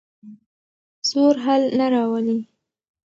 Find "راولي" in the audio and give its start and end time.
1.93-2.39